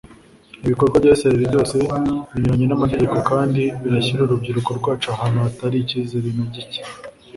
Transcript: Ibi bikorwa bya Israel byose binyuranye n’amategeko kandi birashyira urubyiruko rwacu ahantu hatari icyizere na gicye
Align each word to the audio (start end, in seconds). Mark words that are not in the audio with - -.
Ibi 0.61 0.71
bikorwa 0.73 0.97
bya 1.03 1.11
Israel 1.15 1.41
byose 1.51 1.73
binyuranye 2.33 2.65
n’amategeko 2.67 3.15
kandi 3.29 3.61
birashyira 3.83 4.21
urubyiruko 4.23 4.69
rwacu 4.79 5.07
ahantu 5.15 5.37
hatari 5.45 5.75
icyizere 5.79 6.27
na 6.37 6.45
gicye 6.53 6.81